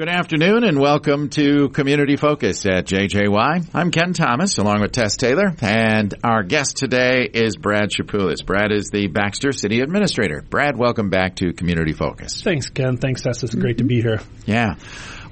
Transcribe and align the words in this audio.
Good 0.00 0.08
afternoon 0.08 0.64
and 0.64 0.80
welcome 0.80 1.28
to 1.28 1.68
Community 1.68 2.16
Focus 2.16 2.64
at 2.64 2.86
JJY. 2.86 3.68
I'm 3.74 3.90
Ken 3.90 4.14
Thomas 4.14 4.56
along 4.56 4.80
with 4.80 4.92
Tess 4.92 5.18
Taylor 5.18 5.54
and 5.60 6.14
our 6.24 6.42
guest 6.42 6.78
today 6.78 7.28
is 7.30 7.58
Brad 7.58 7.90
Chapulis. 7.90 8.42
Brad 8.42 8.72
is 8.72 8.88
the 8.88 9.08
Baxter 9.08 9.52
City 9.52 9.82
Administrator. 9.82 10.40
Brad, 10.48 10.78
welcome 10.78 11.10
back 11.10 11.36
to 11.36 11.52
Community 11.52 11.92
Focus. 11.92 12.40
Thanks, 12.40 12.70
Ken. 12.70 12.96
Thanks, 12.96 13.20
Tess. 13.20 13.42
It's 13.42 13.54
great 13.54 13.76
mm-hmm. 13.76 13.88
to 13.88 13.94
be 13.94 14.00
here. 14.00 14.20
Yeah. 14.46 14.76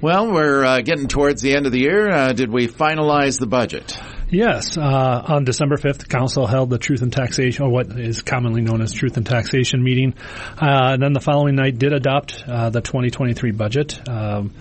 Well, 0.01 0.31
we're 0.31 0.63
uh, 0.63 0.79
getting 0.79 1.09
towards 1.09 1.41
the 1.41 1.53
end 1.53 1.65
of 1.65 1.73
the 1.73 1.81
year. 1.81 2.09
Uh, 2.09 2.31
did 2.31 2.49
we 2.49 2.69
finalize 2.69 3.37
the 3.37 3.47
budget? 3.47 3.99
Yes, 4.29 4.77
uh, 4.77 4.81
on 5.27 5.43
December 5.43 5.75
5th, 5.75 6.07
Council 6.07 6.47
held 6.47 6.69
the 6.69 6.77
Truth 6.77 7.01
and 7.01 7.11
Taxation, 7.11 7.65
or 7.65 7.69
what 7.69 7.99
is 7.99 8.21
commonly 8.21 8.61
known 8.61 8.81
as 8.81 8.93
Truth 8.93 9.17
and 9.17 9.25
Taxation 9.25 9.83
meeting. 9.83 10.13
Uh, 10.51 10.93
and 10.93 11.03
then 11.03 11.11
the 11.11 11.19
following 11.19 11.55
night 11.55 11.77
did 11.77 11.91
adopt 11.91 12.41
uh, 12.47 12.69
the 12.69 12.79
2023 12.79 13.51
budget. 13.51 14.07
Um, 14.07 14.53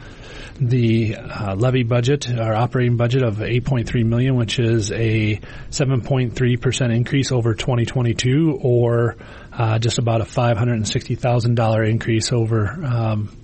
the 0.61 1.15
uh, 1.15 1.55
levy 1.55 1.85
budget, 1.85 2.29
our 2.37 2.57
operating 2.57 2.97
budget 2.97 3.23
of 3.23 3.37
8.3 3.37 4.05
million, 4.05 4.35
which 4.35 4.59
is 4.59 4.91
a 4.91 5.41
7.3 5.71 6.61
percent 6.61 6.93
increase 6.93 7.31
over 7.31 7.55
2022, 7.55 8.59
or 8.61 9.15
uh, 9.53 9.79
just 9.79 9.99
about 9.99 10.21
a 10.21 10.25
$560,000 10.25 11.89
increase 11.89 12.33
over 12.33 12.67
um, 12.85 13.37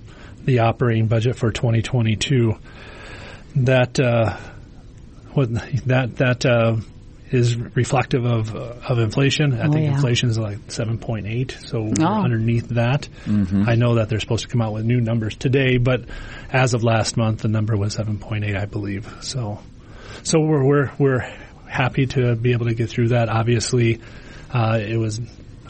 the 0.45 0.61
operating 0.61 1.07
budget 1.07 1.37
for 1.37 1.51
2022. 1.51 2.55
That 3.57 4.01
uh, 4.01 4.37
that 5.87 6.17
that 6.17 6.47
uh, 6.47 6.77
is 7.31 7.57
reflective 7.57 8.25
of 8.25 8.55
of 8.55 8.99
inflation. 8.99 9.55
I 9.55 9.67
oh, 9.67 9.73
think 9.73 9.85
yeah. 9.85 9.95
inflation 9.95 10.29
is 10.29 10.39
like 10.39 10.59
7.8, 10.69 11.67
so 11.67 11.93
oh. 12.01 12.23
underneath 12.23 12.69
that. 12.71 13.09
Mm-hmm. 13.25 13.69
I 13.69 13.75
know 13.75 13.97
that 13.97 14.09
they're 14.09 14.21
supposed 14.21 14.45
to 14.45 14.49
come 14.49 14.61
out 14.61 14.73
with 14.73 14.85
new 14.85 15.01
numbers 15.01 15.37
today, 15.37 15.79
but 15.79 16.05
as 16.53 16.75
of 16.75 16.85
last 16.85 17.17
month, 17.17 17.43
the 17.43 17.49
number 17.49 17.77
was 17.77 17.97
7.8, 17.97 18.57
I 18.57 18.67
believe. 18.67 19.13
So, 19.23 19.61
so 20.23 20.41
we're 20.41 20.65
we're 20.65 20.93
we're 20.99 21.35
happy 21.67 22.07
to 22.07 22.37
be 22.37 22.53
able 22.53 22.67
to 22.67 22.75
get 22.75 22.91
through 22.91 23.09
that. 23.09 23.29
Obviously, 23.29 24.01
uh, 24.53 24.79
it 24.81 24.97
was 24.97 25.21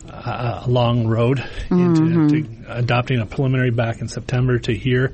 a 0.08 0.64
long 0.66 1.06
road 1.06 1.38
mm-hmm. 1.38 2.30
into, 2.30 2.48
adopting 2.68 3.20
a 3.20 3.26
preliminary 3.26 3.70
back 3.70 4.00
in 4.00 4.08
September 4.08 4.58
to 4.58 4.74
here. 4.74 5.12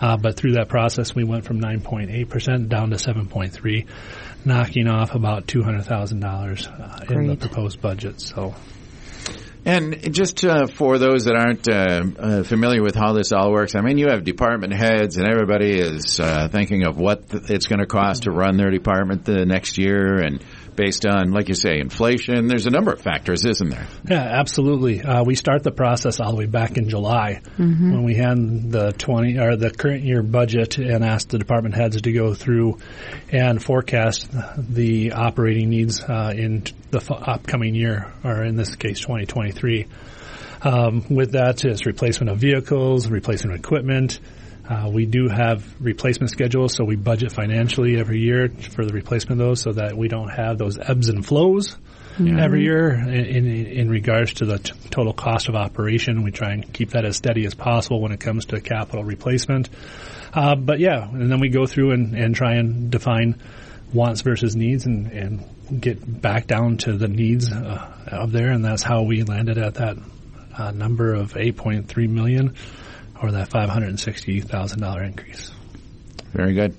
Uh, 0.00 0.16
but 0.16 0.36
through 0.36 0.52
that 0.52 0.68
process, 0.68 1.14
we 1.14 1.24
went 1.24 1.44
from 1.44 1.60
9.8% 1.60 2.68
down 2.68 2.90
to 2.90 2.96
7.3, 2.96 3.86
knocking 4.44 4.86
off 4.86 5.14
about 5.14 5.46
$200,000 5.46 7.10
uh, 7.10 7.14
in 7.14 7.26
the 7.26 7.36
proposed 7.36 7.80
budget. 7.80 8.20
So. 8.20 8.54
And 9.64 10.14
just 10.14 10.44
uh, 10.44 10.66
for 10.66 10.98
those 10.98 11.24
that 11.24 11.34
aren't 11.34 11.68
uh, 11.68 12.02
uh, 12.18 12.42
familiar 12.44 12.82
with 12.82 12.94
how 12.94 13.12
this 13.12 13.32
all 13.32 13.50
works, 13.52 13.74
I 13.74 13.80
mean, 13.80 13.98
you 13.98 14.06
have 14.08 14.24
department 14.24 14.72
heads, 14.72 15.16
and 15.16 15.26
everybody 15.26 15.78
is 15.78 16.20
uh, 16.20 16.48
thinking 16.48 16.86
of 16.86 16.96
what 16.96 17.28
th- 17.28 17.50
it's 17.50 17.66
going 17.66 17.80
to 17.80 17.86
cost 17.86 18.22
to 18.22 18.30
run 18.30 18.56
their 18.56 18.70
department 18.70 19.24
the 19.24 19.44
next 19.44 19.76
year, 19.76 20.16
and 20.22 20.42
based 20.78 21.04
on, 21.04 21.32
like 21.32 21.48
you 21.48 21.56
say, 21.56 21.80
inflation. 21.80 22.46
There's 22.46 22.66
a 22.66 22.70
number 22.70 22.92
of 22.92 23.00
factors, 23.00 23.44
isn't 23.44 23.68
there? 23.68 23.86
Yeah, 24.08 24.22
absolutely. 24.22 25.02
Uh, 25.02 25.24
we 25.24 25.34
start 25.34 25.64
the 25.64 25.72
process 25.72 26.20
all 26.20 26.30
the 26.30 26.36
way 26.36 26.46
back 26.46 26.76
in 26.76 26.88
July 26.88 27.40
mm-hmm. 27.58 27.92
when 27.92 28.04
we 28.04 28.14
had 28.14 28.70
the 28.70 28.92
20 28.92 29.40
or 29.40 29.56
the 29.56 29.72
current 29.72 30.04
year 30.04 30.22
budget 30.22 30.78
and 30.78 31.04
asked 31.04 31.30
the 31.30 31.38
department 31.38 31.74
heads 31.74 32.00
to 32.00 32.12
go 32.12 32.32
through 32.32 32.78
and 33.32 33.60
forecast 33.60 34.30
the 34.56 35.12
operating 35.12 35.68
needs 35.68 36.00
uh, 36.00 36.32
in 36.34 36.62
the 36.92 36.98
f- 36.98 37.10
upcoming 37.10 37.74
year, 37.74 38.12
or 38.22 38.44
in 38.44 38.54
this 38.54 38.76
case, 38.76 39.00
2023. 39.00 39.88
Um, 40.62 41.04
with 41.10 41.32
that 41.32 41.64
is 41.64 41.86
replacement 41.86 42.30
of 42.30 42.38
vehicles, 42.38 43.08
replacement 43.08 43.54
of 43.54 43.60
equipment, 43.64 44.20
uh, 44.68 44.90
we 44.92 45.06
do 45.06 45.28
have 45.28 45.64
replacement 45.80 46.30
schedules, 46.30 46.74
so 46.74 46.84
we 46.84 46.94
budget 46.94 47.32
financially 47.32 47.98
every 47.98 48.20
year 48.20 48.48
for 48.48 48.84
the 48.84 48.92
replacement 48.92 49.40
of 49.40 49.46
those 49.46 49.62
so 49.62 49.72
that 49.72 49.96
we 49.96 50.08
don't 50.08 50.28
have 50.28 50.58
those 50.58 50.78
ebbs 50.78 51.08
and 51.08 51.24
flows 51.24 51.74
mm-hmm. 52.18 52.38
every 52.38 52.64
year 52.64 52.90
in, 52.90 53.08
in, 53.08 53.46
in 53.46 53.88
regards 53.90 54.34
to 54.34 54.44
the 54.44 54.58
t- 54.58 54.74
total 54.90 55.14
cost 55.14 55.48
of 55.48 55.54
operation. 55.54 56.22
We 56.22 56.32
try 56.32 56.52
and 56.52 56.70
keep 56.70 56.90
that 56.90 57.06
as 57.06 57.16
steady 57.16 57.46
as 57.46 57.54
possible 57.54 58.02
when 58.02 58.12
it 58.12 58.20
comes 58.20 58.46
to 58.46 58.60
capital 58.60 59.04
replacement. 59.04 59.70
Uh, 60.34 60.54
but 60.54 60.80
yeah, 60.80 61.08
and 61.08 61.30
then 61.30 61.40
we 61.40 61.48
go 61.48 61.66
through 61.66 61.92
and, 61.92 62.14
and 62.14 62.34
try 62.34 62.56
and 62.56 62.90
define 62.90 63.40
wants 63.94 64.20
versus 64.20 64.54
needs 64.54 64.84
and, 64.84 65.10
and 65.12 65.80
get 65.80 66.20
back 66.20 66.46
down 66.46 66.76
to 66.76 66.92
the 66.92 67.08
needs 67.08 67.50
uh, 67.50 67.90
of 68.08 68.32
there, 68.32 68.50
and 68.50 68.62
that's 68.62 68.82
how 68.82 69.02
we 69.02 69.22
landed 69.22 69.56
at 69.56 69.74
that 69.76 69.96
uh, 70.58 70.72
number 70.72 71.14
of 71.14 71.32
8.3 71.32 72.08
million 72.10 72.54
or 73.22 73.32
that 73.32 73.50
$560,000 73.50 75.06
increase. 75.06 75.50
Very 76.32 76.54
good. 76.54 76.76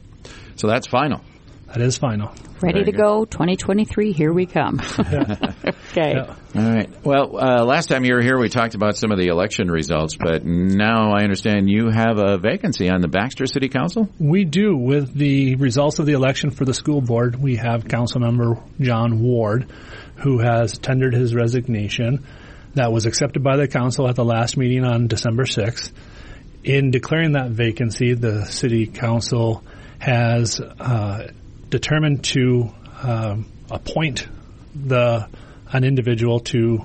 So 0.55 0.67
that's 0.67 0.88
final. 0.88 1.22
That 1.67 1.81
is 1.81 2.00
final. 2.00 2.33
Ready 2.61 2.79
Very 2.79 2.85
to 2.85 2.91
good. 2.91 2.97
go, 2.97 3.25
2023, 3.25 4.11
here 4.11 4.33
we 4.33 4.47
come. 4.47 4.81
okay. 5.00 6.13
Yeah. 6.16 6.35
All 6.55 6.61
right. 6.63 7.05
Well, 7.05 7.38
uh, 7.38 7.63
last 7.63 7.89
time 7.89 8.03
you 8.03 8.16
were 8.16 8.23
here, 8.23 8.39
we 8.39 8.50
talked 8.50 8.73
about 8.73 8.97
some 8.97 9.11
of 9.11 9.19
the 9.19 9.27
election 9.27 9.69
results, 9.69 10.17
but 10.19 10.44
now 10.44 11.11
I 11.11 11.22
understand 11.22 11.69
you 11.69 11.89
have 11.89 12.17
a 12.17 12.39
vacancy 12.39 12.89
on 12.89 13.01
the 13.01 13.07
Baxter 13.07 13.45
City 13.45 13.69
Council? 13.69 14.09
We 14.19 14.45
do. 14.45 14.75
With 14.75 15.13
the 15.13 15.56
results 15.57 16.00
of 16.00 16.07
the 16.07 16.13
election 16.13 16.50
for 16.50 16.66
the 16.66 16.73
school 16.73 17.01
board, 17.01 17.35
we 17.35 17.57
have 17.57 17.88
council 17.88 18.19
member 18.19 18.57
John 18.81 19.21
Ward, 19.21 19.71
who 20.17 20.39
has 20.39 20.79
tendered 20.79 21.13
his 21.13 21.35
resignation. 21.35 22.25
That 22.73 22.91
was 22.91 23.06
accepted 23.06 23.44
by 23.44 23.57
the 23.57 23.67
council 23.67 24.09
at 24.09 24.16
the 24.16 24.25
last 24.25 24.57
meeting 24.57 24.83
on 24.83 25.07
December 25.07 25.44
6th 25.44 25.91
in 26.63 26.91
declaring 26.91 27.33
that 27.33 27.51
vacancy, 27.51 28.13
the 28.13 28.45
city 28.45 28.87
council 28.87 29.63
has 29.99 30.59
uh, 30.59 31.27
determined 31.69 32.23
to 32.23 32.71
um, 33.01 33.45
appoint 33.69 34.27
the 34.75 35.27
an 35.71 35.83
individual 35.83 36.39
to 36.39 36.83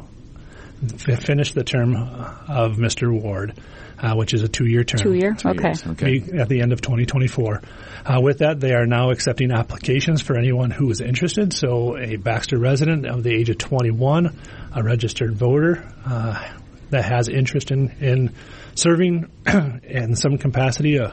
f- 0.82 1.22
finish 1.24 1.52
the 1.52 1.64
term 1.64 1.96
of 1.96 2.76
Mr. 2.76 3.10
Ward, 3.10 3.54
uh, 3.98 4.14
which 4.14 4.34
is 4.34 4.42
a 4.42 4.48
two-year 4.48 4.84
term. 4.84 5.00
Two 5.00 5.14
year, 5.14 5.32
two 5.32 5.48
okay. 5.48 5.72
okay. 5.86 6.38
At 6.38 6.48
the 6.48 6.60
end 6.60 6.72
of 6.72 6.80
2024. 6.80 7.62
Uh, 8.04 8.20
with 8.20 8.38
that, 8.38 8.60
they 8.60 8.74
are 8.74 8.86
now 8.86 9.10
accepting 9.10 9.50
applications 9.50 10.20
for 10.20 10.36
anyone 10.36 10.70
who 10.70 10.90
is 10.90 11.00
interested. 11.00 11.52
So, 11.54 11.96
a 11.96 12.16
Baxter 12.16 12.58
resident 12.58 13.06
of 13.06 13.22
the 13.22 13.32
age 13.34 13.48
of 13.48 13.58
21, 13.58 14.36
a 14.74 14.82
registered 14.82 15.34
voter 15.34 15.90
uh, 16.04 16.46
that 16.90 17.04
has 17.04 17.28
interest 17.28 17.70
in 17.70 17.90
in 18.00 18.34
serving 18.74 19.30
in 19.82 20.16
some 20.16 20.38
capacity 20.38 20.98
uh, 20.98 21.10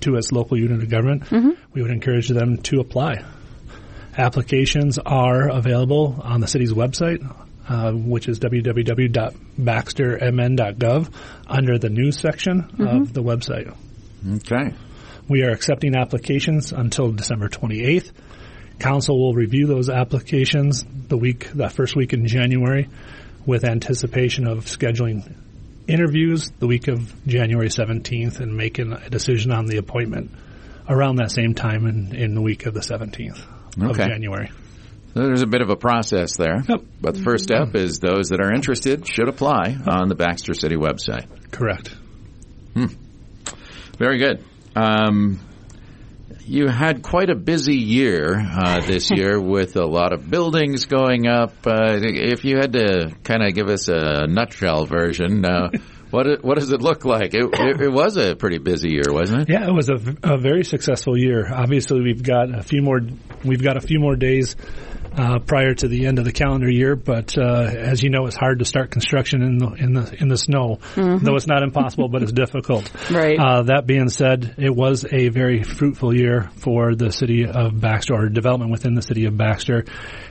to 0.00 0.16
its 0.16 0.32
local 0.32 0.58
unit 0.58 0.82
of 0.82 0.90
government, 0.90 1.24
mm-hmm. 1.24 1.50
we 1.72 1.82
would 1.82 1.90
encourage 1.90 2.28
them 2.28 2.56
to 2.58 2.80
apply. 2.80 3.24
Applications 4.16 4.98
are 4.98 5.48
available 5.48 6.20
on 6.22 6.40
the 6.40 6.46
city's 6.46 6.72
website, 6.72 7.20
uh, 7.68 7.92
which 7.92 8.28
is 8.28 8.38
www.baxtermn.gov 8.40 11.12
under 11.46 11.78
the 11.78 11.90
news 11.90 12.18
section 12.18 12.62
mm-hmm. 12.62 12.86
of 12.86 13.12
the 13.12 13.22
website. 13.22 13.76
Okay. 14.36 14.74
We 15.28 15.42
are 15.42 15.50
accepting 15.50 15.96
applications 15.96 16.72
until 16.72 17.12
December 17.12 17.48
28th. 17.48 18.12
Council 18.78 19.18
will 19.18 19.34
review 19.34 19.66
those 19.66 19.90
applications 19.90 20.84
the 21.08 21.16
week, 21.16 21.50
that 21.52 21.72
first 21.72 21.96
week 21.96 22.12
in 22.12 22.26
January, 22.26 22.88
with 23.46 23.64
anticipation 23.64 24.46
of 24.46 24.64
scheduling 24.64 25.34
interviews 25.86 26.50
the 26.58 26.66
week 26.66 26.88
of 26.88 27.26
January 27.26 27.68
17th 27.68 28.40
and 28.40 28.56
making 28.56 28.92
a 28.92 29.08
decision 29.08 29.52
on 29.52 29.66
the 29.66 29.76
appointment 29.76 30.32
around 30.88 31.16
that 31.16 31.30
same 31.30 31.54
time 31.54 31.86
in, 31.86 32.14
in 32.14 32.34
the 32.34 32.42
week 32.42 32.66
of 32.66 32.74
the 32.74 32.80
17th 32.80 33.40
okay. 33.78 33.90
of 33.90 33.96
January. 33.96 34.50
So 35.14 35.22
there's 35.22 35.42
a 35.42 35.46
bit 35.46 35.62
of 35.62 35.70
a 35.70 35.76
process 35.76 36.36
there. 36.36 36.62
Yep. 36.68 36.82
But 37.00 37.14
the 37.14 37.22
first 37.22 37.44
step 37.44 37.74
is 37.74 38.00
those 38.00 38.28
that 38.28 38.40
are 38.40 38.52
interested 38.52 39.08
should 39.08 39.28
apply 39.28 39.76
on 39.86 40.08
the 40.08 40.14
Baxter 40.14 40.52
City 40.52 40.76
website. 40.76 41.26
Correct. 41.50 41.88
Hmm. 42.74 42.86
Very 43.98 44.18
good. 44.18 44.44
Um, 44.74 45.40
you 46.46 46.68
had 46.68 47.02
quite 47.02 47.28
a 47.28 47.34
busy 47.34 47.76
year 47.76 48.38
uh, 48.38 48.80
this 48.86 49.10
year 49.10 49.40
with 49.40 49.76
a 49.76 49.84
lot 49.84 50.12
of 50.12 50.30
buildings 50.30 50.86
going 50.86 51.26
up. 51.26 51.66
Uh, 51.66 51.98
if 52.02 52.44
you 52.44 52.56
had 52.56 52.72
to 52.74 53.12
kind 53.24 53.42
of 53.42 53.54
give 53.54 53.68
us 53.68 53.88
a 53.88 54.26
nutshell 54.26 54.86
version, 54.86 55.44
uh, 55.44 55.70
what 56.10 56.44
what 56.44 56.56
does 56.58 56.70
it 56.70 56.80
look 56.80 57.04
like? 57.04 57.34
It, 57.34 57.44
it, 57.52 57.80
it, 57.80 57.92
was 57.92 58.16
a 58.16 58.36
pretty 58.36 58.58
busy 58.58 58.90
year, 58.90 59.12
wasn't 59.12 59.42
it? 59.42 59.48
Yeah, 59.48 59.66
it 59.66 59.72
was 59.72 59.88
a, 59.88 59.98
a, 60.22 60.38
very 60.38 60.64
successful 60.64 61.18
year. 61.18 61.52
Obviously, 61.52 62.00
we've 62.00 62.22
got 62.22 62.56
a 62.56 62.62
few 62.62 62.80
more 62.80 63.00
we've 63.44 63.62
got 63.62 63.76
a 63.76 63.80
few 63.80 63.98
more 63.98 64.14
days 64.16 64.54
uh, 65.16 65.38
prior 65.38 65.74
to 65.74 65.88
the 65.88 66.06
end 66.06 66.18
of 66.18 66.24
the 66.24 66.32
calendar 66.32 66.70
year. 66.70 66.94
But 66.94 67.36
uh, 67.38 67.42
as 67.42 68.02
you 68.02 68.10
know, 68.10 68.26
it's 68.26 68.36
hard 68.36 68.58
to 68.58 68.64
start 68.64 68.90
construction 68.90 69.42
in 69.42 69.58
the 69.58 69.72
in 69.72 69.92
the 69.94 70.16
in 70.20 70.28
the 70.28 70.36
snow. 70.36 70.78
Though 70.94 71.36
it's 71.36 71.46
not 71.46 71.62
impossible, 71.62 72.08
but 72.08 72.22
it's 72.22 72.32
difficult. 72.32 72.90
Right. 73.16 73.38
Uh, 73.38 73.62
that 73.62 73.86
being 73.86 74.08
said, 74.08 74.56
it 74.58 74.74
was 74.74 75.06
a 75.10 75.28
very 75.28 75.62
fruitful 75.62 76.14
year 76.14 76.50
for 76.56 76.94
the 76.94 77.12
city 77.12 77.46
of 77.46 77.80
Baxter, 77.80 78.14
or 78.14 78.28
development 78.28 78.72
within 78.72 78.94
the 78.94 79.00
city 79.00 79.26
of 79.26 79.36
Baxter. 79.36 79.84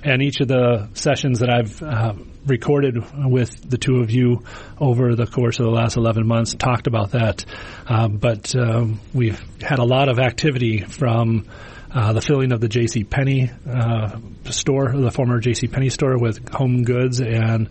And 0.03 0.21
each 0.21 0.41
of 0.41 0.49
the 0.49 0.89
sessions 0.93 1.39
that 1.39 1.49
I've 1.49 1.81
uh, 1.81 2.13
recorded 2.45 2.97
with 3.15 3.67
the 3.67 3.77
two 3.77 4.01
of 4.01 4.11
you 4.11 4.43
over 4.79 5.15
the 5.15 5.25
course 5.25 5.59
of 5.59 5.65
the 5.65 5.71
last 5.71 5.97
11 5.97 6.27
months 6.27 6.53
talked 6.53 6.87
about 6.87 7.11
that. 7.11 7.45
Uh, 7.87 8.07
but 8.07 8.53
um, 8.55 8.99
we've 9.13 9.39
had 9.61 9.79
a 9.79 9.83
lot 9.83 10.09
of 10.09 10.19
activity 10.19 10.81
from 10.81 11.47
uh, 11.95 12.11
the 12.13 12.21
filling 12.21 12.51
of 12.51 12.59
the 12.59 12.67
J.C. 12.67 13.05
Penney 13.05 13.49
uh, 13.67 14.19
store, 14.49 14.91
the 14.91 15.11
former 15.11 15.39
J.C. 15.39 15.67
Penney 15.67 15.89
store, 15.89 16.17
with 16.17 16.49
Home 16.49 16.83
Goods 16.83 17.21
and 17.21 17.69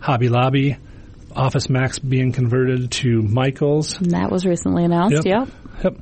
Hobby 0.00 0.28
Lobby. 0.28 0.76
Office 1.34 1.68
Max 1.68 1.98
being 1.98 2.32
converted 2.32 2.90
to 2.90 3.20
Michaels. 3.20 4.00
And 4.00 4.12
that 4.12 4.30
was 4.30 4.46
recently 4.46 4.84
announced. 4.84 5.26
Yep. 5.26 5.48
Yep. 5.84 5.96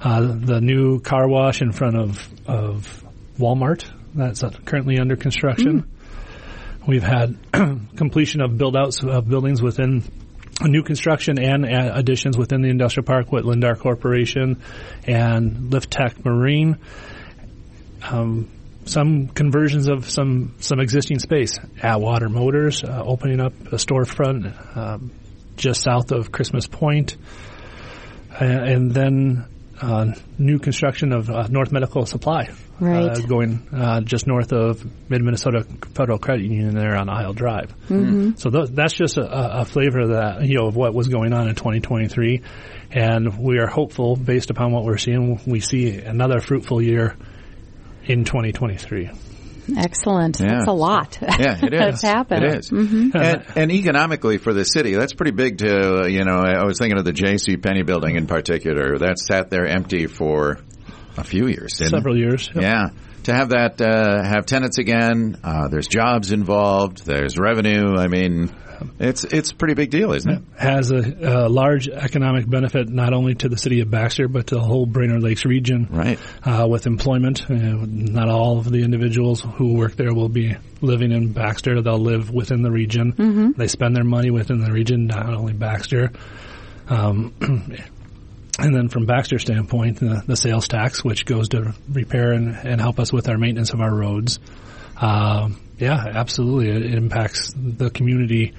Uh, 0.00 0.20
the 0.40 0.60
new 0.60 1.00
car 1.00 1.28
wash 1.28 1.60
in 1.62 1.72
front 1.72 1.96
of 1.96 2.28
of 2.48 3.04
Walmart 3.38 3.88
that's 4.14 4.42
currently 4.64 4.98
under 4.98 5.16
construction. 5.16 5.88
We've 6.86 7.02
had 7.02 7.36
completion 7.52 8.40
of 8.40 8.56
build 8.56 8.76
outs 8.76 9.02
of 9.04 9.28
buildings 9.28 9.62
within 9.62 10.02
new 10.62 10.82
construction 10.82 11.38
and 11.38 11.64
additions 11.64 12.36
within 12.36 12.62
the 12.62 12.68
industrial 12.68 13.06
park 13.06 13.32
with 13.32 13.44
Lindar 13.44 13.78
Corporation 13.78 14.62
and 15.06 15.70
Lift 15.72 15.90
Tech 15.90 16.24
Marine. 16.24 16.78
Um, 18.02 18.50
some 18.86 19.28
conversions 19.28 19.88
of 19.88 20.10
some 20.10 20.56
some 20.60 20.80
existing 20.80 21.18
space. 21.18 21.58
Atwater 21.82 22.28
Motors 22.28 22.82
uh, 22.82 23.02
opening 23.04 23.40
up 23.40 23.52
a 23.66 23.76
storefront 23.76 24.76
um, 24.76 25.12
just 25.56 25.82
south 25.82 26.12
of 26.12 26.32
Christmas 26.32 26.66
Point, 26.66 27.16
and 28.30 28.92
then 28.92 29.46
uh, 29.80 30.12
new 30.38 30.58
construction 30.58 31.12
of 31.12 31.30
uh, 31.30 31.46
North 31.48 31.72
Medical 31.72 32.06
Supply, 32.06 32.50
Right. 32.78 33.10
uh, 33.10 33.20
going 33.26 33.66
uh, 33.72 34.00
just 34.00 34.26
north 34.26 34.52
of 34.52 34.84
Mid 35.10 35.22
Minnesota 35.22 35.64
Federal 35.94 36.18
Credit 36.18 36.44
Union 36.44 36.74
there 36.74 36.96
on 36.96 37.08
Isle 37.08 37.32
Drive. 37.34 37.74
Mm-hmm. 37.88 38.32
So 38.36 38.50
th- 38.50 38.70
that's 38.70 38.94
just 38.94 39.16
a, 39.18 39.60
a 39.60 39.64
flavor 39.64 40.00
of 40.00 40.08
that, 40.10 40.42
you 40.46 40.58
know, 40.58 40.66
of 40.66 40.76
what 40.76 40.94
was 40.94 41.08
going 41.08 41.32
on 41.32 41.48
in 41.48 41.54
2023, 41.54 42.42
and 42.90 43.38
we 43.38 43.58
are 43.58 43.66
hopeful, 43.66 44.16
based 44.16 44.50
upon 44.50 44.72
what 44.72 44.84
we're 44.84 44.98
seeing, 44.98 45.40
we 45.46 45.60
see 45.60 45.98
another 45.98 46.40
fruitful 46.40 46.80
year 46.82 47.16
in 48.04 48.24
2023. 48.24 49.10
Excellent. 49.76 50.40
Yeah. 50.40 50.48
That's 50.48 50.68
a 50.68 50.72
lot. 50.72 51.18
Yeah, 51.20 51.58
it 51.62 51.72
is. 51.72 51.78
That's 51.80 52.02
happened. 52.02 52.44
It 52.44 52.58
is. 52.60 52.70
And, 52.70 53.44
and 53.56 53.72
economically 53.72 54.38
for 54.38 54.52
the 54.52 54.64
city, 54.64 54.94
that's 54.94 55.14
pretty 55.14 55.32
big 55.32 55.58
to, 55.58 56.02
uh, 56.02 56.06
you 56.06 56.24
know, 56.24 56.38
I 56.38 56.64
was 56.64 56.78
thinking 56.78 56.98
of 56.98 57.04
the 57.04 57.12
J.C. 57.12 57.56
Penney 57.56 57.82
building 57.82 58.16
in 58.16 58.26
particular. 58.26 58.98
That 58.98 59.18
sat 59.18 59.50
there 59.50 59.66
empty 59.66 60.06
for 60.06 60.58
a 61.16 61.24
few 61.24 61.46
years, 61.46 61.74
didn't 61.78 61.94
it? 61.94 61.96
Several 61.98 62.16
years. 62.16 62.50
Yep. 62.54 62.62
Yeah. 62.62 62.86
To 63.24 63.34
have 63.34 63.50
that, 63.50 63.80
uh, 63.80 64.22
have 64.22 64.46
tenants 64.46 64.78
again, 64.78 65.38
uh, 65.44 65.68
there's 65.68 65.86
jobs 65.88 66.32
involved, 66.32 67.04
there's 67.04 67.38
revenue. 67.38 67.96
I 67.96 68.08
mean, 68.08 68.50
it's, 68.98 69.24
it's 69.24 69.50
a 69.50 69.54
pretty 69.54 69.74
big 69.74 69.90
deal, 69.90 70.12
isn't 70.12 70.30
it? 70.30 70.42
has 70.58 70.90
a, 70.90 71.46
a 71.46 71.48
large 71.48 71.88
economic 71.88 72.48
benefit 72.48 72.88
not 72.88 73.12
only 73.12 73.34
to 73.34 73.48
the 73.48 73.58
city 73.58 73.80
of 73.80 73.90
Baxter 73.90 74.26
but 74.26 74.46
to 74.48 74.54
the 74.54 74.60
whole 74.60 74.86
Brainerd 74.86 75.22
Lakes 75.22 75.44
region. 75.44 75.86
Right. 75.90 76.18
Uh, 76.42 76.66
with 76.68 76.86
employment, 76.86 77.50
uh, 77.50 77.54
not 77.54 78.28
all 78.28 78.58
of 78.58 78.70
the 78.70 78.82
individuals 78.82 79.42
who 79.42 79.74
work 79.74 79.96
there 79.96 80.14
will 80.14 80.30
be 80.30 80.56
living 80.80 81.12
in 81.12 81.32
Baxter. 81.32 81.82
They'll 81.82 81.98
live 81.98 82.30
within 82.30 82.62
the 82.62 82.70
region. 82.70 83.54
They 83.56 83.68
spend 83.68 83.94
their 83.94 84.04
money 84.04 84.30
within 84.30 84.60
the 84.60 84.72
region, 84.72 85.06
not 85.06 85.34
only 85.34 85.52
Baxter. 85.52 86.12
Um, 86.88 87.34
and 88.60 88.74
then 88.74 88.88
from 88.88 89.06
Baxter's 89.06 89.42
standpoint, 89.42 90.00
the, 90.00 90.22
the 90.26 90.36
sales 90.36 90.68
tax, 90.68 91.04
which 91.04 91.24
goes 91.24 91.48
to 91.50 91.74
repair 91.88 92.32
and, 92.32 92.54
and 92.54 92.80
help 92.80 92.98
us 92.98 93.12
with 93.12 93.28
our 93.28 93.38
maintenance 93.38 93.72
of 93.72 93.80
our 93.80 93.94
roads. 93.94 94.38
Um, 94.96 95.60
yeah, 95.78 96.04
absolutely. 96.14 96.70
It, 96.70 96.92
it 96.92 96.94
impacts 96.94 97.52
the 97.56 97.90
community 97.90 98.54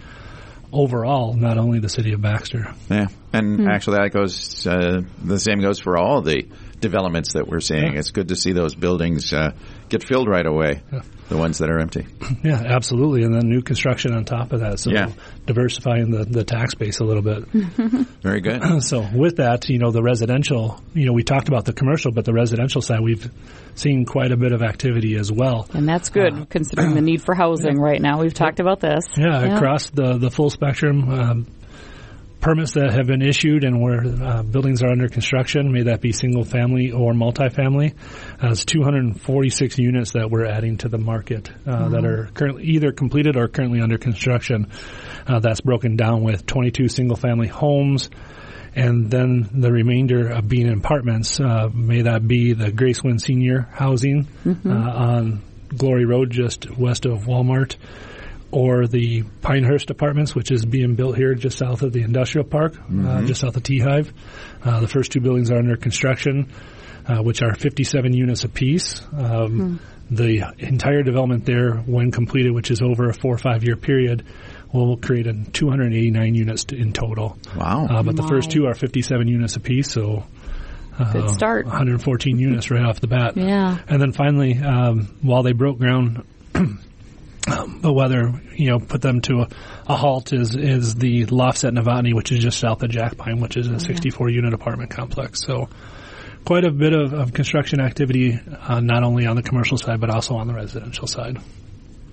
overall, 0.73 1.33
not 1.33 1.57
only 1.57 1.79
the 1.79 1.89
city 1.89 2.13
of 2.13 2.21
Baxter. 2.21 2.73
Yeah. 2.89 3.07
And 3.33 3.69
actually 3.69 3.97
that 3.97 4.11
goes, 4.11 4.65
uh, 4.65 5.01
the 5.23 5.39
same 5.39 5.59
goes 5.61 5.79
for 5.79 5.97
all 5.97 6.21
the 6.21 6.47
developments 6.79 7.33
that 7.33 7.47
we're 7.47 7.59
seeing. 7.59 7.93
Yeah. 7.93 7.99
It's 7.99 8.11
good 8.11 8.29
to 8.29 8.35
see 8.35 8.53
those 8.53 8.75
buildings, 8.75 9.33
uh, 9.33 9.51
get 9.91 10.03
filled 10.03 10.27
right 10.27 10.45
away. 10.45 10.81
The 11.29 11.37
ones 11.37 11.59
that 11.59 11.69
are 11.69 11.79
empty. 11.79 12.07
Yeah, 12.43 12.59
absolutely. 12.65 13.23
And 13.23 13.35
then 13.35 13.47
new 13.47 13.61
construction 13.61 14.13
on 14.13 14.25
top 14.25 14.51
of 14.51 14.61
that. 14.61 14.79
So 14.79 14.89
Yeah. 14.91 15.11
diversifying 15.45 16.09
the, 16.09 16.25
the 16.25 16.43
tax 16.43 16.73
base 16.73 16.99
a 16.99 17.03
little 17.03 17.21
bit. 17.21 17.45
Very 18.23 18.41
good. 18.41 18.61
so 18.83 19.05
with 19.13 19.37
that, 19.37 19.69
you 19.69 19.77
know, 19.77 19.91
the 19.91 20.01
residential, 20.01 20.81
you 20.95 21.05
know, 21.05 21.13
we 21.13 21.23
talked 21.23 21.49
about 21.49 21.65
the 21.65 21.73
commercial, 21.73 22.11
but 22.11 22.25
the 22.25 22.33
residential 22.33 22.81
side, 22.81 23.01
we've 23.01 23.29
seen 23.75 24.05
quite 24.05 24.31
a 24.31 24.37
bit 24.37 24.53
of 24.53 24.63
activity 24.63 25.15
as 25.17 25.31
well. 25.31 25.67
And 25.73 25.87
that's 25.87 26.09
good 26.09 26.49
considering 26.49 26.95
the 26.95 27.01
need 27.11 27.21
for 27.21 27.35
housing 27.35 27.77
right 27.79 28.01
now. 28.01 28.19
We've 28.21 28.33
talked 28.33 28.59
about 28.59 28.79
this. 28.79 29.05
Yeah, 29.17 29.55
across 29.55 29.89
the, 29.91 30.17
the 30.17 30.31
full 30.31 30.49
spectrum. 30.49 31.09
Um, 31.09 31.47
permits 32.41 32.73
that 32.73 32.91
have 32.93 33.07
been 33.07 33.21
issued 33.21 33.63
and 33.63 33.79
where 33.79 34.03
uh, 34.03 34.43
buildings 34.43 34.81
are 34.81 34.89
under 34.91 35.07
construction, 35.07 35.71
may 35.71 35.83
that 35.83 36.01
be 36.01 36.11
single 36.11 36.43
family 36.43 36.91
or 36.91 37.13
multifamily. 37.13 37.93
Uh, 38.43 38.49
it's 38.49 38.65
246 38.65 39.77
units 39.77 40.13
that 40.13 40.29
we're 40.29 40.45
adding 40.45 40.77
to 40.77 40.89
the 40.89 40.97
market 40.97 41.51
uh, 41.67 41.89
that 41.89 42.03
are 42.03 42.29
currently 42.33 42.63
either 42.63 42.91
completed 42.91 43.37
or 43.37 43.47
currently 43.47 43.79
under 43.79 43.97
construction. 43.97 44.71
Uh, 45.27 45.39
that's 45.39 45.61
broken 45.61 45.95
down 45.95 46.23
with 46.23 46.45
22 46.45 46.87
single 46.87 47.15
family 47.15 47.47
homes. 47.47 48.09
And 48.73 49.11
then 49.11 49.49
the 49.53 49.71
remainder 49.71 50.29
of 50.29 50.47
being 50.47 50.67
in 50.67 50.77
apartments, 50.77 51.39
uh, 51.39 51.69
may 51.73 52.03
that 52.03 52.25
be 52.27 52.53
the 52.53 52.71
Grace 52.71 53.01
Gracewind 53.01 53.21
Senior 53.21 53.67
Housing 53.73 54.27
uh, 54.45 54.69
on 54.69 55.41
Glory 55.75 56.05
Road, 56.05 56.31
just 56.31 56.69
west 56.77 57.05
of 57.05 57.23
Walmart, 57.23 57.75
or 58.51 58.87
the 58.87 59.23
Pinehurst 59.41 59.89
Apartments, 59.89 60.35
which 60.35 60.51
is 60.51 60.65
being 60.65 60.95
built 60.95 61.15
here 61.17 61.33
just 61.35 61.57
south 61.57 61.81
of 61.81 61.93
the 61.93 62.01
industrial 62.01 62.45
park, 62.47 62.73
uh, 63.05 63.23
just 63.23 63.41
south 63.41 63.55
of 63.55 63.63
T 63.63 63.79
Hive. 63.79 64.11
Uh, 64.63 64.79
the 64.81 64.87
first 64.87 65.11
two 65.11 65.21
buildings 65.21 65.49
are 65.51 65.57
under 65.57 65.75
construction, 65.77 66.51
uh, 67.07 67.19
which 67.23 67.41
are 67.41 67.53
57 67.55 68.13
units 68.13 68.43
apiece. 68.43 69.01
Um, 69.17 69.79
The 70.13 70.53
entire 70.59 71.03
development 71.03 71.45
there, 71.45 71.75
when 71.77 72.11
completed, 72.11 72.51
which 72.51 72.69
is 72.69 72.81
over 72.81 73.07
a 73.07 73.13
four 73.13 73.33
or 73.33 73.37
five 73.37 73.63
year 73.63 73.77
period, 73.77 74.25
will 74.73 74.97
create 74.97 75.25
a 75.25 75.33
289 75.33 76.35
units 76.35 76.65
in 76.65 76.91
total. 76.91 77.37
Wow. 77.55 77.87
Uh, 77.89 78.03
but 78.03 78.17
the 78.17 78.23
My. 78.23 78.27
first 78.27 78.51
two 78.51 78.65
are 78.65 78.73
57 78.73 79.27
units 79.29 79.55
apiece, 79.55 79.89
so 79.89 80.25
uh, 80.99 81.13
Good 81.13 81.29
start. 81.29 81.65
114 81.65 82.37
units 82.37 82.69
right 82.69 82.83
off 82.83 82.99
the 82.99 83.07
bat. 83.07 83.37
Yeah. 83.37 83.77
And 83.87 84.01
then 84.01 84.11
finally, 84.11 84.57
um, 84.57 85.15
while 85.21 85.43
they 85.43 85.53
broke 85.53 85.77
ground, 85.79 86.25
um, 87.47 87.79
the 87.81 87.91
weather, 87.91 88.41
you 88.55 88.69
know, 88.69 88.79
put 88.79 89.01
them 89.01 89.21
to 89.21 89.41
a, 89.41 89.49
a 89.87 89.95
halt 89.95 90.33
is 90.33 90.55
is 90.55 90.95
the 90.95 91.25
Lofset 91.25 91.77
Navani, 91.77 92.13
which 92.13 92.31
is 92.31 92.39
just 92.39 92.59
south 92.59 92.83
of 92.83 92.89
Jack 92.89 93.17
Pine, 93.17 93.39
which 93.39 93.57
is 93.57 93.67
a 93.67 93.79
64 93.79 94.29
unit 94.29 94.53
apartment 94.53 94.91
complex. 94.91 95.41
So 95.41 95.69
quite 96.45 96.65
a 96.65 96.71
bit 96.71 96.93
of, 96.93 97.13
of 97.13 97.33
construction 97.33 97.79
activity, 97.79 98.39
uh, 98.67 98.79
not 98.79 99.03
only 99.03 99.25
on 99.25 99.35
the 99.35 99.43
commercial 99.43 99.77
side 99.77 99.99
but 99.99 100.09
also 100.09 100.35
on 100.35 100.47
the 100.47 100.53
residential 100.53 101.07
side. 101.07 101.39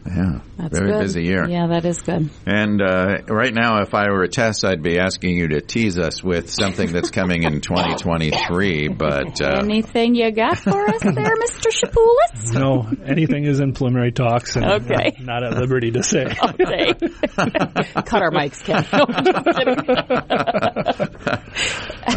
Yeah. 0.06 0.40
That's 0.56 0.78
Very 0.78 0.92
good. 0.92 1.00
busy 1.02 1.24
year. 1.24 1.46
Yeah, 1.48 1.66
that 1.68 1.84
is 1.84 2.00
good. 2.00 2.30
And 2.46 2.80
uh, 2.80 3.18
right 3.28 3.52
now, 3.52 3.82
if 3.82 3.92
I 3.94 4.08
were 4.10 4.22
a 4.22 4.28
test, 4.28 4.64
I'd 4.64 4.82
be 4.82 4.98
asking 4.98 5.36
you 5.36 5.48
to 5.48 5.60
tease 5.60 5.98
us 5.98 6.22
with 6.24 6.48
something 6.50 6.90
that's 6.92 7.10
coming 7.10 7.42
in 7.42 7.60
2023. 7.60 8.88
But 8.98 9.38
uh, 9.40 9.60
Anything 9.62 10.14
you 10.14 10.30
got 10.32 10.58
for 10.58 10.88
us 10.88 11.02
there, 11.02 11.12
Mr. 11.14 11.70
Chapulis? 11.70 12.52
No, 12.54 12.88
anything 13.06 13.44
is 13.44 13.60
in 13.60 13.74
preliminary 13.74 14.12
talks, 14.12 14.56
and 14.56 14.64
Okay. 14.64 15.12
I'm 15.18 15.26
not 15.26 15.42
at 15.44 15.56
liberty 15.58 15.90
to 15.92 16.02
say. 16.02 16.24
Okay. 16.48 16.94
Cut 16.94 18.22
our 18.22 18.30
mics, 18.30 18.64
Ken. 18.64 18.84
No, 18.92 19.04
I'm 19.08 19.24
just 19.24 19.46
kidding. 19.58 19.78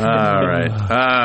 all 0.05 0.47
right. 0.47 0.71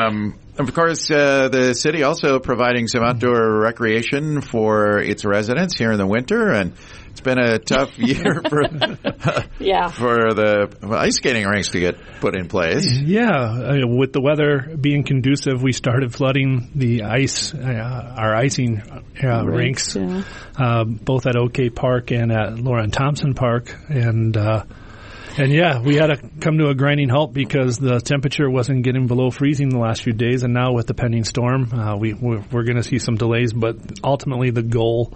Um, 0.07 0.37
of 0.59 0.73
course, 0.73 1.09
uh, 1.11 1.49
the 1.49 1.73
city 1.73 2.03
also 2.03 2.39
providing 2.39 2.87
some 2.87 3.03
outdoor 3.03 3.59
recreation 3.61 4.41
for 4.41 4.99
its 4.99 5.23
residents 5.23 5.77
here 5.77 5.91
in 5.91 5.97
the 5.97 6.07
winter, 6.07 6.51
and 6.51 6.73
it's 7.11 7.21
been 7.21 7.39
a 7.39 7.59
tough 7.59 7.97
year 7.99 8.41
for 8.47 8.63
Yeah. 9.59 9.87
for 9.89 10.33
the 10.33 10.77
ice 10.91 11.15
skating 11.15 11.45
rinks 11.45 11.69
to 11.69 11.79
get 11.79 11.95
put 12.19 12.35
in 12.35 12.47
place. 12.47 12.87
Yeah, 12.87 13.29
uh, 13.29 13.87
with 13.87 14.13
the 14.13 14.21
weather 14.21 14.75
being 14.79 15.03
conducive, 15.03 15.61
we 15.61 15.71
started 15.71 16.13
flooding 16.13 16.69
the 16.75 17.03
ice, 17.03 17.53
uh, 17.53 18.13
our 18.17 18.35
icing 18.35 18.81
uh, 19.23 19.45
rinks, 19.45 19.95
yeah. 19.95 20.23
uh, 20.57 20.83
both 20.83 21.25
at 21.25 21.35
OK 21.35 21.69
Park 21.69 22.11
and 22.11 22.31
at 22.31 22.59
Lauren 22.59 22.91
Thompson 22.91 23.33
Park, 23.33 23.75
and 23.89 24.35
uh, 24.35 24.63
and 25.37 25.51
yeah, 25.51 25.79
we 25.79 25.95
had 25.95 26.07
to 26.07 26.17
come 26.39 26.57
to 26.57 26.69
a 26.69 26.75
grinding 26.75 27.09
halt 27.09 27.33
because 27.33 27.77
the 27.77 27.99
temperature 27.99 28.49
wasn't 28.49 28.83
getting 28.83 29.07
below 29.07 29.29
freezing 29.29 29.69
the 29.69 29.77
last 29.77 30.01
few 30.01 30.13
days, 30.13 30.43
and 30.43 30.53
now 30.53 30.73
with 30.73 30.87
the 30.87 30.93
pending 30.93 31.23
storm, 31.23 31.71
uh, 31.71 31.95
we 31.95 32.13
we're, 32.13 32.43
we're 32.51 32.63
going 32.63 32.77
to 32.77 32.83
see 32.83 32.99
some 32.99 33.15
delays, 33.15 33.53
but 33.53 33.77
ultimately 34.03 34.49
the 34.49 34.63
goal 34.63 35.13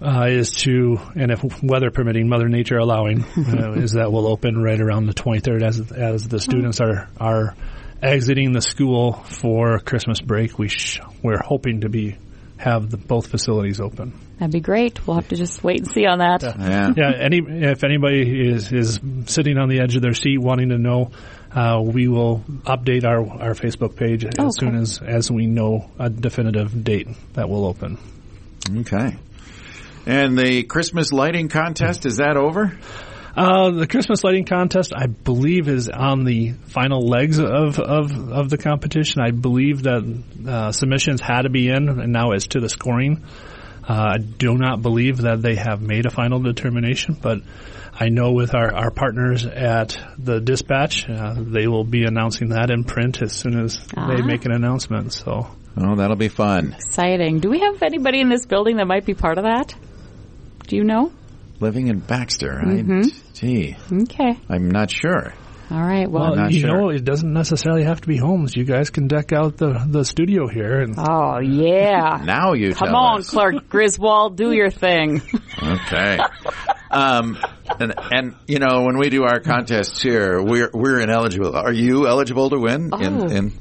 uh, 0.00 0.26
is 0.28 0.50
to, 0.50 0.98
and 1.16 1.32
if 1.32 1.44
weather 1.62 1.90
permitting, 1.90 2.28
Mother 2.28 2.48
Nature 2.48 2.78
allowing, 2.78 3.24
uh, 3.36 3.72
is 3.72 3.92
that 3.92 4.12
we'll 4.12 4.28
open 4.28 4.62
right 4.62 4.80
around 4.80 5.06
the 5.06 5.14
23rd 5.14 5.62
as 5.62 5.92
as 5.92 6.28
the 6.28 6.40
students 6.40 6.80
are 6.80 7.08
are 7.20 7.56
exiting 8.00 8.52
the 8.52 8.62
school 8.62 9.12
for 9.12 9.80
Christmas 9.80 10.20
break. 10.20 10.58
We 10.58 10.68
sh- 10.68 11.00
we're 11.22 11.42
hoping 11.42 11.80
to 11.80 11.88
be 11.88 12.16
have 12.58 12.90
the, 12.90 12.96
both 12.96 13.28
facilities 13.28 13.80
open. 13.80 14.12
That'd 14.38 14.52
be 14.52 14.60
great. 14.60 15.06
We'll 15.06 15.16
have 15.16 15.28
to 15.28 15.36
just 15.36 15.62
wait 15.64 15.78
and 15.80 15.88
see 15.90 16.06
on 16.06 16.18
that. 16.18 16.42
Yeah. 16.42 16.92
Yeah, 16.96 17.12
any 17.18 17.38
if 17.38 17.82
anybody 17.84 18.48
is 18.48 18.70
is 18.72 19.00
sitting 19.26 19.58
on 19.58 19.68
the 19.68 19.80
edge 19.80 19.96
of 19.96 20.02
their 20.02 20.14
seat 20.14 20.38
wanting 20.38 20.68
to 20.70 20.78
know, 20.78 21.10
uh, 21.52 21.80
we 21.82 22.08
will 22.08 22.40
update 22.64 23.04
our 23.04 23.20
our 23.20 23.54
Facebook 23.54 23.96
page 23.96 24.24
as 24.24 24.32
Okay. 24.38 24.50
soon 24.58 24.74
as 24.76 25.00
as 25.00 25.30
we 25.30 25.46
know 25.46 25.90
a 25.98 26.10
definitive 26.10 26.84
date 26.84 27.08
that 27.34 27.48
will 27.48 27.64
open. 27.66 27.98
Okay. 28.80 29.16
And 30.06 30.38
the 30.38 30.62
Christmas 30.62 31.12
lighting 31.12 31.48
contest, 31.48 32.06
is 32.06 32.16
that 32.16 32.36
over? 32.36 32.78
Uh, 33.38 33.70
the 33.70 33.86
Christmas 33.86 34.24
lighting 34.24 34.44
contest, 34.44 34.92
I 34.96 35.06
believe, 35.06 35.68
is 35.68 35.88
on 35.88 36.24
the 36.24 36.52
final 36.66 37.00
legs 37.06 37.38
of, 37.38 37.78
of, 37.78 38.10
of 38.32 38.50
the 38.50 38.58
competition. 38.58 39.20
I 39.22 39.30
believe 39.30 39.84
that 39.84 40.02
uh, 40.48 40.72
submissions 40.72 41.20
had 41.20 41.42
to 41.42 41.48
be 41.50 41.68
in, 41.68 41.88
and 41.88 42.12
now 42.12 42.32
it's 42.32 42.48
to 42.48 42.60
the 42.60 42.68
scoring. 42.68 43.22
Uh, 43.88 44.14
I 44.14 44.18
do 44.18 44.54
not 44.58 44.82
believe 44.82 45.18
that 45.18 45.40
they 45.40 45.54
have 45.54 45.80
made 45.80 46.04
a 46.06 46.10
final 46.10 46.40
determination, 46.40 47.16
but 47.22 47.38
I 47.94 48.08
know 48.08 48.32
with 48.32 48.54
our, 48.56 48.74
our 48.74 48.90
partners 48.90 49.46
at 49.46 49.96
the 50.18 50.40
dispatch, 50.40 51.08
uh, 51.08 51.34
they 51.38 51.68
will 51.68 51.84
be 51.84 52.04
announcing 52.04 52.48
that 52.50 52.70
in 52.70 52.82
print 52.84 53.22
as 53.22 53.32
soon 53.32 53.58
as 53.58 53.78
they 53.78 53.92
Ah. 53.96 54.26
make 54.26 54.44
an 54.46 54.52
announcement. 54.52 55.12
So 55.12 55.46
Oh, 55.80 55.94
that'll 55.94 56.16
be 56.16 56.28
fun. 56.28 56.72
Exciting. 56.74 57.38
Do 57.38 57.50
we 57.50 57.60
have 57.60 57.82
anybody 57.84 58.20
in 58.20 58.28
this 58.28 58.46
building 58.46 58.78
that 58.78 58.86
might 58.88 59.06
be 59.06 59.14
part 59.14 59.38
of 59.38 59.44
that? 59.44 59.74
Do 60.66 60.74
you 60.76 60.82
know? 60.82 61.12
Living 61.60 61.88
in 61.88 61.98
Baxter. 61.98 62.60
Mm-hmm. 62.64 63.00
I, 63.00 63.32
gee, 63.34 63.76
Okay. 63.92 64.38
I'm 64.48 64.70
not 64.70 64.90
sure. 64.90 65.34
All 65.70 65.82
right. 65.82 66.10
Well, 66.10 66.22
well, 66.30 66.36
not 66.36 66.52
you 66.52 66.60
sure. 66.60 66.80
know, 66.80 66.88
it 66.88 67.04
doesn't 67.04 67.30
necessarily 67.30 67.84
have 67.84 68.00
to 68.00 68.08
be 68.08 68.16
homes. 68.16 68.56
You 68.56 68.64
guys 68.64 68.88
can 68.88 69.06
deck 69.06 69.32
out 69.32 69.58
the, 69.58 69.84
the 69.86 70.02
studio 70.02 70.48
here 70.48 70.80
and 70.80 70.94
oh 70.96 71.40
yeah. 71.40 72.22
Now 72.24 72.54
you 72.54 72.72
Come 72.72 72.88
tell 72.88 72.96
on, 72.96 73.18
us. 73.20 73.28
Clark 73.30 73.68
Griswold, 73.68 74.36
do 74.36 74.52
your 74.52 74.70
thing. 74.70 75.22
Okay. 75.60 76.18
Um, 76.88 77.36
and, 77.80 77.92
and 78.12 78.34
you 78.46 78.60
know 78.60 78.84
when 78.84 78.96
we 78.96 79.10
do 79.10 79.24
our 79.24 79.40
contests 79.40 80.00
here, 80.00 80.40
we're 80.40 80.70
we're 80.72 81.00
ineligible. 81.00 81.56
Are 81.56 81.72
you 81.72 82.06
eligible 82.06 82.48
to 82.50 82.58
win? 82.60 82.90
Oh. 82.92 83.00
In, 83.00 83.32
in 83.32 83.52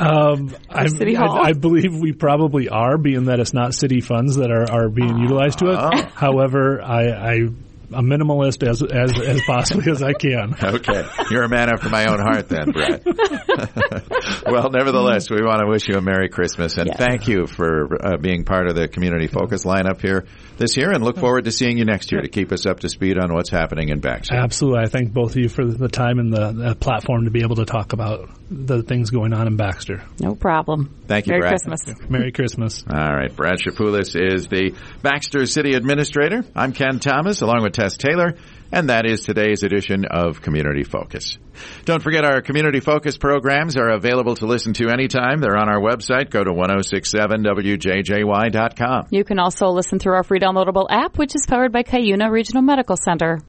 Um, 0.00 0.56
I? 0.68 0.86
I, 1.16 1.48
I 1.48 1.52
believe 1.52 1.94
we 1.94 2.12
probably 2.12 2.68
are, 2.68 2.96
being 2.96 3.26
that 3.26 3.38
it's 3.38 3.52
not 3.52 3.74
city 3.74 4.00
funds 4.00 4.36
that 4.36 4.50
are, 4.50 4.70
are 4.70 4.88
being 4.88 5.18
utilized 5.18 5.58
to 5.58 5.66
it. 5.72 5.78
Oh. 5.78 6.10
However, 6.14 6.80
I, 6.82 7.10
I 7.10 7.48
a 7.92 8.02
minimalist 8.02 8.66
as 8.68 8.82
as 8.82 9.18
as 9.20 9.40
possibly 9.46 9.90
as 9.90 10.02
I 10.02 10.12
can. 10.12 10.54
Okay. 10.80 11.04
You're 11.30 11.44
a 11.44 11.48
man 11.48 11.68
after 11.68 11.88
my 11.88 12.06
own 12.06 12.20
heart 12.20 12.48
then, 12.48 12.70
Brett. 12.70 13.02
well, 14.46 14.70
nevertheless, 14.70 15.28
we 15.30 15.38
want 15.42 15.60
to 15.60 15.66
wish 15.68 15.88
you 15.88 15.96
a 15.96 16.00
Merry 16.00 16.28
Christmas 16.28 16.76
and 16.78 16.88
Yes. 16.88 16.96
thank 16.98 17.28
you 17.28 17.46
for 17.46 17.88
uh, 18.04 18.16
being 18.16 18.44
part 18.44 18.68
of 18.68 18.74
the 18.76 18.88
Community 18.88 19.26
Focus 19.26 19.64
lineup 19.64 20.00
here 20.00 20.26
this 20.58 20.76
year 20.76 20.90
and 20.90 21.02
look 21.04 21.18
forward 21.18 21.44
to 21.44 21.52
seeing 21.52 21.78
you 21.78 21.84
next 21.84 22.12
year 22.12 22.20
to 22.20 22.28
keep 22.28 22.52
us 22.52 22.66
up 22.66 22.80
to 22.80 22.88
speed 22.88 23.18
on 23.18 23.32
what's 23.34 23.50
happening 23.50 23.88
in 23.88 24.00
Baxter. 24.00 24.36
Absolutely, 24.36 24.80
I 24.82 24.86
thank 24.86 25.12
both 25.12 25.32
of 25.32 25.36
you 25.38 25.48
for 25.48 25.64
the 25.64 25.88
time 25.88 26.18
and 26.18 26.32
the, 26.32 26.52
the 26.52 26.74
platform 26.74 27.24
to 27.24 27.30
be 27.30 27.42
able 27.42 27.56
to 27.56 27.64
talk 27.64 27.92
about 27.92 28.28
the 28.50 28.82
things 28.82 29.10
going 29.10 29.32
on 29.32 29.46
in 29.46 29.56
Baxter. 29.56 30.02
No 30.20 30.34
problem. 30.34 30.94
Thank 31.06 31.26
you, 31.26 31.32
Merry 31.32 31.40
Brad. 31.42 31.52
Christmas. 31.52 32.10
Merry 32.10 32.32
Christmas. 32.32 32.84
All 32.88 32.96
right. 33.14 33.34
Brad 33.34 33.58
Chapulis 33.58 34.16
is 34.20 34.46
the 34.48 34.74
Baxter 35.02 35.46
City 35.46 35.74
Administrator. 35.74 36.44
I'm 36.54 36.72
Ken 36.72 36.98
Thomas 36.98 37.40
along 37.42 37.62
with 37.62 37.72
Tess 37.80 37.96
Taylor. 37.96 38.34
And 38.72 38.88
that 38.88 39.04
is 39.04 39.22
today's 39.22 39.64
edition 39.64 40.04
of 40.04 40.42
Community 40.42 40.84
Focus. 40.84 41.38
Don't 41.84 42.02
forget 42.02 42.24
our 42.24 42.40
Community 42.40 42.80
Focus 42.80 43.16
programs 43.16 43.76
are 43.76 43.90
available 43.90 44.34
to 44.36 44.46
listen 44.46 44.72
to 44.74 44.90
anytime. 44.90 45.40
They're 45.40 45.56
on 45.56 45.68
our 45.68 45.80
website. 45.80 46.30
Go 46.30 46.44
to 46.44 46.52
1067wjjy.com. 46.52 49.06
You 49.10 49.24
can 49.24 49.38
also 49.38 49.70
listen 49.70 49.98
through 49.98 50.14
our 50.14 50.22
free 50.22 50.40
downloadable 50.40 50.86
app, 50.90 51.18
which 51.18 51.34
is 51.34 51.44
powered 51.48 51.72
by 51.72 51.82
Cuyuna 51.82 52.30
Regional 52.30 52.62
Medical 52.62 52.96
Center. 52.96 53.38